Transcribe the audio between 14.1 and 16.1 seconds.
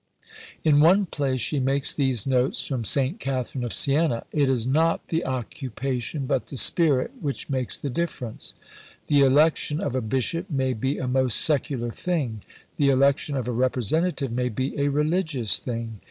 may be a religious thing.